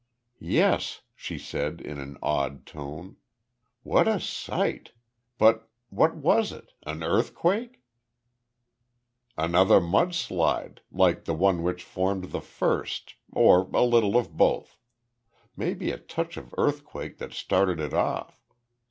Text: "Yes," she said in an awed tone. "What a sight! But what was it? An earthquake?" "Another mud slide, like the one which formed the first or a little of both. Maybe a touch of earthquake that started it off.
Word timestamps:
"Yes," 0.39 1.01
she 1.15 1.37
said 1.37 1.79
in 1.79 1.99
an 1.99 2.17
awed 2.23 2.65
tone. 2.65 3.17
"What 3.83 4.07
a 4.07 4.19
sight! 4.19 4.93
But 5.37 5.69
what 5.89 6.15
was 6.15 6.51
it? 6.51 6.71
An 6.87 7.03
earthquake?" 7.03 7.83
"Another 9.37 9.79
mud 9.79 10.15
slide, 10.15 10.81
like 10.91 11.25
the 11.25 11.35
one 11.35 11.61
which 11.61 11.83
formed 11.83 12.31
the 12.31 12.41
first 12.41 13.13
or 13.31 13.69
a 13.75 13.83
little 13.83 14.17
of 14.17 14.35
both. 14.35 14.79
Maybe 15.55 15.91
a 15.91 15.99
touch 15.99 16.35
of 16.35 16.55
earthquake 16.57 17.19
that 17.19 17.31
started 17.31 17.79
it 17.79 17.93
off. 17.93 18.41